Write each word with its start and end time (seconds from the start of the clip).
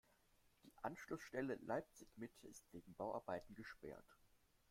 Die 0.63 0.73
Anschlussstelle 0.81 1.59
Leipzig-Mitte 1.63 2.47
ist 2.47 2.65
wegen 2.73 2.95
Bauarbeiten 2.95 3.53
gesperrt. 3.53 4.17